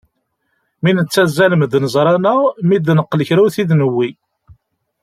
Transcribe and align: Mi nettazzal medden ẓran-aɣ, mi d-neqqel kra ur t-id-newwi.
Mi 0.83 0.89
nettazzal 0.93 1.53
medden 1.57 1.85
ẓran-aɣ, 1.93 2.39
mi 2.67 2.77
d-neqqel 2.77 3.21
kra 3.27 3.41
ur 3.45 3.51
t-id-newwi. 3.55 4.09